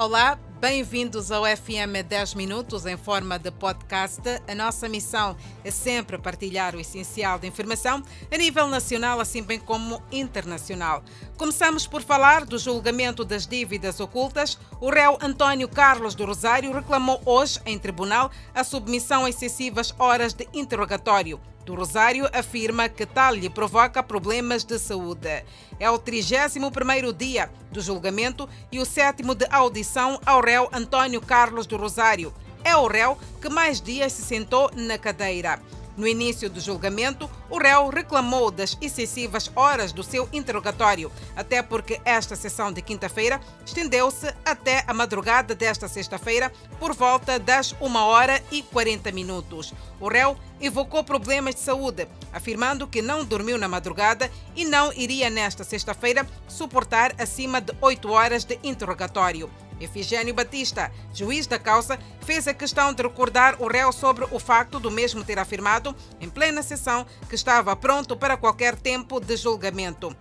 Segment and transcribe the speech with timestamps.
[0.00, 4.22] Olá, bem-vindos ao FM 10 Minutos em forma de podcast.
[4.48, 8.02] A nossa missão é sempre partilhar o essencial da informação
[8.32, 11.04] a nível nacional, assim bem como internacional.
[11.36, 14.58] Começamos por falar do julgamento das dívidas ocultas.
[14.80, 20.32] O réu António Carlos do Rosário reclamou hoje, em tribunal, a submissão a excessivas horas
[20.32, 21.38] de interrogatório
[21.70, 25.44] do Rosário afirma que tal lhe provoca problemas de saúde.
[25.78, 31.66] É o 31º dia do julgamento e o sétimo de audição ao réu Antônio Carlos
[31.68, 32.34] do Rosário.
[32.64, 35.60] É o réu que mais dias se sentou na cadeira.
[36.00, 42.00] No início do julgamento, o réu reclamou das excessivas horas do seu interrogatório, até porque
[42.06, 48.42] esta sessão de quinta-feira estendeu-se até a madrugada desta sexta-feira, por volta das 1 hora
[48.50, 49.74] e 40 minutos.
[50.00, 55.28] O réu evocou problemas de saúde, afirmando que não dormiu na madrugada e não iria
[55.28, 59.50] nesta sexta-feira suportar acima de 8 horas de interrogatório.
[59.80, 64.78] Efigênio Batista, juiz da causa, fez a questão de recordar o réu sobre o facto
[64.78, 70.14] do mesmo ter afirmado, em plena sessão, que estava pronto para qualquer tempo de julgamento.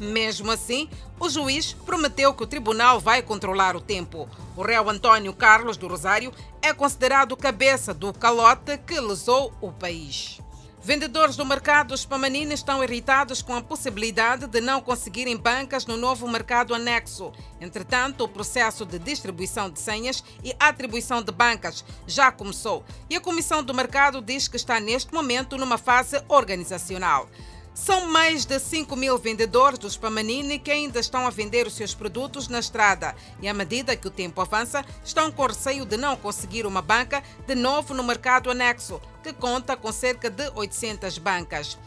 [0.00, 0.88] Mesmo assim,
[1.18, 4.26] o juiz prometeu que o tribunal vai controlar o tempo.
[4.56, 6.32] O réu Antônio Carlos do Rosário
[6.62, 10.40] é considerado cabeça do calote que lesou o país.
[10.82, 16.26] Vendedores do mercado Spamanini estão irritados com a possibilidade de não conseguirem bancas no novo
[16.26, 17.32] mercado anexo.
[17.60, 23.20] Entretanto, o processo de distribuição de senhas e atribuição de bancas já começou e a
[23.20, 27.28] Comissão do Mercado diz que está neste momento numa fase organizacional.
[27.72, 31.94] São mais de 5 mil vendedores dos Pamanini que ainda estão a vender os seus
[31.94, 36.16] produtos na estrada e, à medida que o tempo avança, estão com receio de não
[36.16, 41.78] conseguir uma banca de novo no mercado anexo, que conta com cerca de 800 bancas.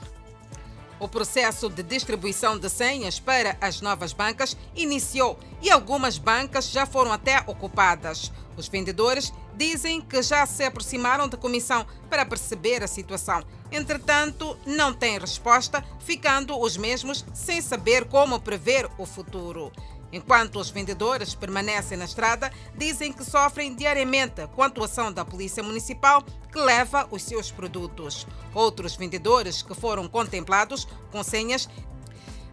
[1.00, 6.86] O processo de distribuição de senhas para as novas bancas iniciou e algumas bancas já
[6.86, 8.32] foram até ocupadas.
[8.56, 13.44] Os vendedores dizem que já se aproximaram da comissão para perceber a situação.
[13.72, 19.72] Entretanto, não têm resposta, ficando os mesmos sem saber como prever o futuro.
[20.14, 25.64] Enquanto os vendedores permanecem na estrada, dizem que sofrem diariamente com a atuação da Polícia
[25.64, 28.28] Municipal que leva os seus produtos.
[28.54, 31.68] Outros vendedores que foram contemplados com senhas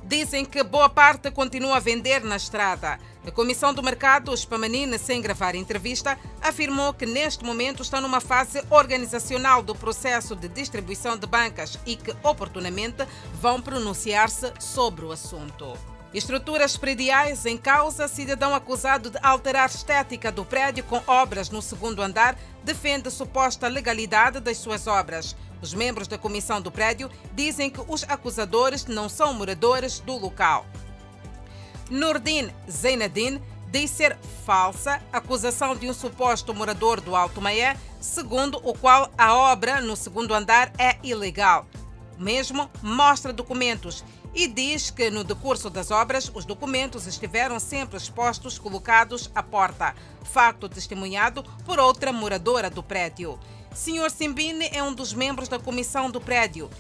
[0.03, 2.99] dizem que boa parte continua a vender na estrada.
[3.27, 8.65] A Comissão do Mercado Spamanina, sem gravar entrevista, afirmou que neste momento está numa fase
[8.71, 16.00] organizacional do processo de distribuição de bancas e que, oportunamente, vão pronunciar-se sobre o assunto.
[16.13, 22.03] Estruturas prediais em causa, cidadão acusado de alterar estética do prédio com obras no segundo
[22.03, 25.37] andar defende suposta legalidade das suas obras.
[25.63, 30.67] Os membros da comissão do prédio dizem que os acusadores não são moradores do local.
[31.89, 38.61] Nurdin Zeinadin diz ser falsa a acusação de um suposto morador do Alto Maé, segundo
[38.65, 41.67] o qual a obra no segundo andar é ilegal.
[42.19, 44.05] Mesmo mostra documentos
[44.35, 49.95] e diz que no decurso das obras os documentos estiveram sempre expostos, colocados à porta,
[50.25, 53.39] facto testemunhado por outra moradora do prédio.
[53.75, 54.11] Sr.
[54.11, 56.71] Simbine é um dos membros da comissão do prédio.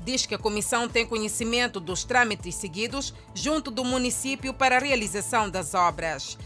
[0.00, 5.50] Diz que a comissão tem conhecimento dos trâmites seguidos junto do município para a realização
[5.50, 6.38] das obras.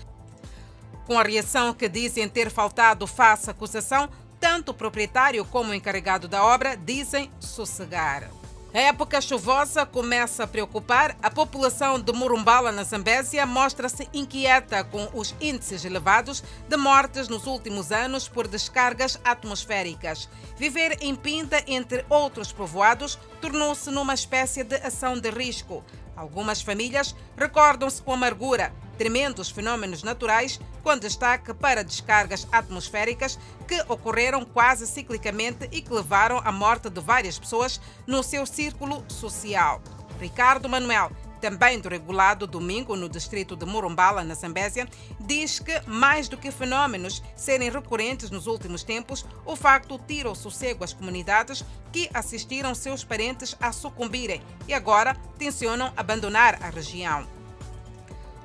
[1.07, 4.09] Com a reação que dizem ter faltado face à acusação,
[4.41, 8.42] tanto o proprietário como o encarregado da obra dizem sossegar.
[8.75, 11.15] A época chuvosa começa a preocupar.
[11.23, 17.47] A população de Murumbala, na Zambésia, mostra-se inquieta com os índices elevados de mortes nos
[17.47, 20.27] últimos anos por descargas atmosféricas.
[20.57, 25.85] Viver em Pinta, entre outros povoados, tornou-se numa espécie de ação de risco.
[26.17, 34.45] Algumas famílias recordam-se com amargura tremendos fenômenos naturais, com destaque para descargas atmosféricas que ocorreram
[34.45, 39.81] quase ciclicamente e que levaram à morte de várias pessoas no seu círculo social.
[40.21, 41.11] Ricardo Manuel,
[41.43, 46.53] também do regulado domingo no distrito de Morumbala, na Zambésia, diz que, mais do que
[46.53, 52.77] fenômenos serem recorrentes nos últimos tempos, o facto tira o sossego às comunidades que assistiram
[52.77, 57.42] seus parentes a sucumbirem e agora tencionam abandonar a região.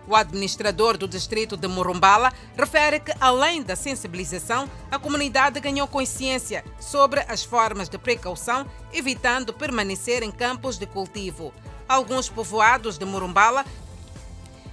[0.08, 6.64] O administrador do distrito de Morumbala refere que, além da sensibilização, a comunidade ganhou consciência
[6.80, 11.54] sobre as formas de precaução, evitando permanecer em campos de cultivo.
[11.90, 13.66] Alguns povoados de Morumbala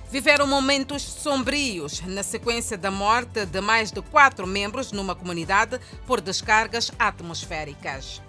[0.09, 6.21] viveram momentos sombrios na sequência da morte de mais de quatro membros numa comunidade por
[6.21, 8.23] descargas atmosféricas.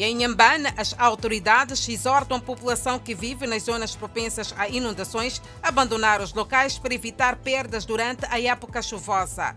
[0.00, 5.42] E em Inhambane, as autoridades exortam a população que vive nas zonas propensas a inundações
[5.62, 9.54] a abandonar os locais para evitar perdas durante a época chuvosa.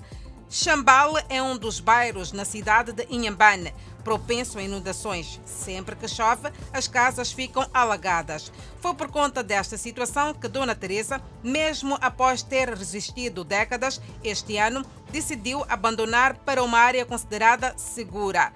[0.50, 3.74] Chambal é um dos bairros na cidade de Inhambane,
[4.04, 5.40] propenso a inundações.
[5.46, 8.52] Sempre que chove, as casas ficam alagadas.
[8.82, 14.86] Foi por conta desta situação que Dona Teresa, mesmo após ter resistido décadas, este ano
[15.10, 18.52] decidiu abandonar para uma área considerada segura.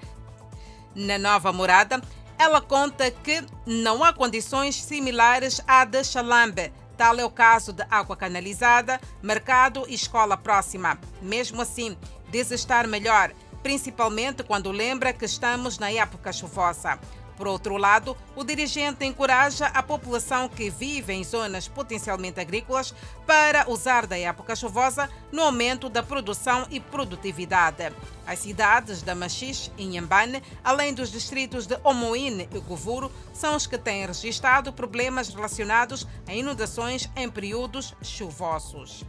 [0.98, 2.02] Na nova morada,
[2.38, 7.86] ela conta que não há condições similares à de Xalambe, Tal é o caso de
[7.92, 11.00] água canalizada, mercado e escola próxima.
[11.22, 11.96] Mesmo assim,
[12.32, 16.98] diz estar melhor, principalmente quando lembra que estamos na época chuvosa.
[17.38, 22.96] Por outro lado, o dirigente encoraja a população que vive em zonas potencialmente agrícolas
[23.28, 27.94] para usar da época chuvosa no aumento da produção e produtividade.
[28.26, 33.68] As cidades da Machis e Inhambane, além dos distritos de Omoine e Govuro, são os
[33.68, 39.06] que têm registrado problemas relacionados a inundações em períodos chuvosos.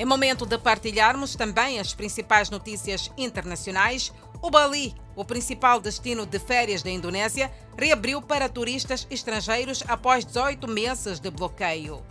[0.00, 4.10] É momento de partilharmos também as principais notícias internacionais.
[4.42, 10.66] O Bali, o principal destino de férias da Indonésia, reabriu para turistas estrangeiros após 18
[10.66, 12.02] meses de bloqueio.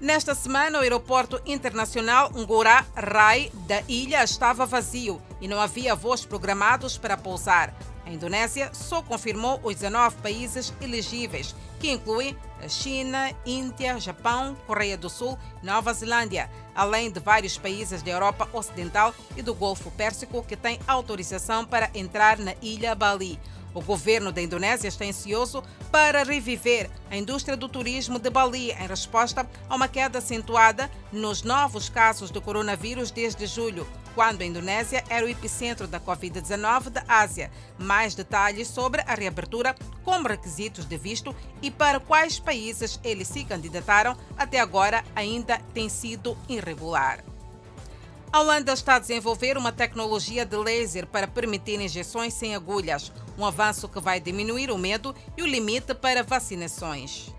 [0.00, 6.24] Nesta semana, o aeroporto internacional Ngurah Rai da ilha estava vazio e não havia voos
[6.24, 7.74] programados para pousar.
[8.06, 14.96] A Indonésia só confirmou os 19 países elegíveis, que incluem a China, Índia, Japão, Coreia
[14.96, 19.90] do Sul e Nova Zelândia, além de vários países da Europa Ocidental e do Golfo
[19.90, 23.40] Pérsico que têm autorização para entrar na ilha Bali.
[23.74, 28.86] O governo da Indonésia está ansioso para reviver a indústria do turismo de Bali em
[28.86, 33.86] resposta a uma queda acentuada nos novos casos do coronavírus desde julho,
[34.16, 37.50] quando a Indonésia era o epicentro da Covid-19 da Ásia.
[37.78, 43.44] Mais detalhes sobre a reabertura, como requisitos de visto e para quais países eles se
[43.44, 47.22] candidataram até agora ainda tem sido irregular.
[48.32, 53.44] A Holanda está a desenvolver uma tecnologia de laser para permitir injeções sem agulhas, um
[53.44, 57.36] avanço que vai diminuir o medo e o limite para vacinações.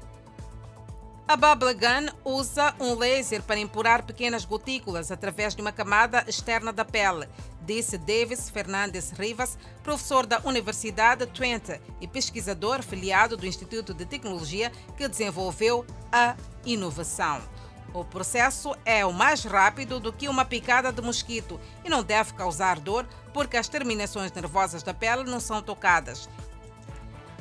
[1.29, 6.71] A Bubble Gun usa um laser para empurrar pequenas gotículas através de uma camada externa
[6.71, 7.27] da pele,
[7.63, 14.06] disse Davis Fernandes Rivas, professor da Universidade de Twente e pesquisador filiado do Instituto de
[14.06, 17.41] Tecnologia que desenvolveu a inovação.
[17.94, 22.31] O processo é o mais rápido do que uma picada de mosquito e não deve
[22.35, 26.29] causar dor porque as terminações nervosas da pele não são tocadas.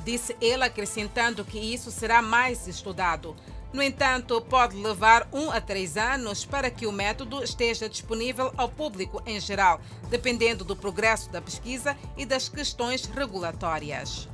[0.04, 3.34] Disse ele, acrescentando que isso será mais estudado.
[3.72, 8.68] No entanto, pode levar um a três anos para que o método esteja disponível ao
[8.68, 14.28] público em geral, dependendo do progresso da pesquisa e das questões regulatórias.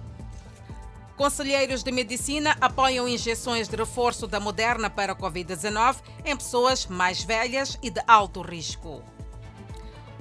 [1.16, 7.22] Conselheiros de medicina apoiam injeções de reforço da Moderna para a Covid-19 em pessoas mais
[7.22, 9.02] velhas e de alto risco.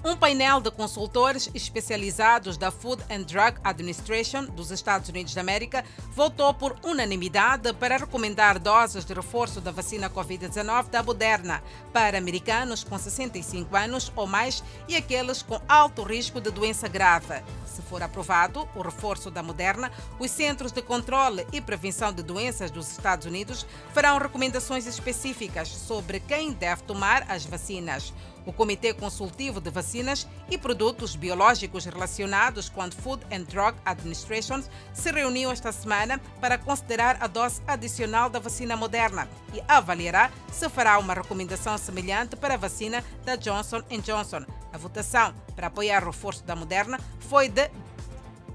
[0.03, 5.85] Um painel de consultores especializados da Food and Drug Administration dos Estados Unidos da América
[6.15, 11.61] votou por unanimidade para recomendar doses de reforço da vacina Covid-19 da Moderna
[11.93, 17.39] para americanos com 65 anos ou mais e aqueles com alto risco de doença grave.
[17.67, 22.71] Se for aprovado o reforço da Moderna, os Centros de Controle e Prevenção de Doenças
[22.71, 28.11] dos Estados Unidos farão recomendações específicas sobre quem deve tomar as vacinas.
[28.45, 34.63] O Comitê Consultivo de Vacinas e Produtos Biológicos relacionados com a Food and Drug Administration
[34.93, 40.67] se reuniu esta semana para considerar a dose adicional da vacina moderna e avaliará se
[40.69, 44.45] fará uma recomendação semelhante para a vacina da Johnson Johnson.
[44.73, 47.69] A votação para apoiar o reforço da Moderna foi de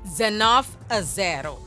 [0.05, 1.66] 19 a 0.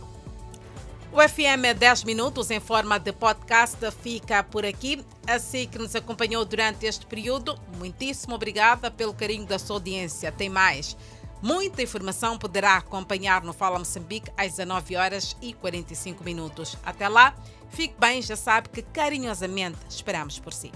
[1.12, 5.04] O FM 10 minutos em forma de podcast fica por aqui.
[5.28, 10.32] Assim que nos acompanhou durante este período, muitíssimo obrigada pelo carinho da sua audiência.
[10.32, 10.96] Tem mais.
[11.42, 16.78] Muita informação poderá acompanhar no Fala Moçambique às 19 horas e 45 minutos.
[16.86, 17.34] Até lá,
[17.72, 20.72] fique bem, já sabe que carinhosamente esperamos por si.